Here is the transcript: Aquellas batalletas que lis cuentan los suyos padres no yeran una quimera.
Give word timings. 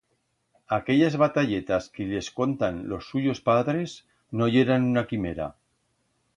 Aquellas 0.77 1.17
batalletas 1.23 1.89
que 1.97 2.07
lis 2.13 2.31
cuentan 2.39 2.81
los 2.93 3.11
suyos 3.11 3.43
padres 3.51 3.97
no 4.41 4.51
yeran 4.57 4.93
una 4.93 5.09
quimera. 5.13 5.55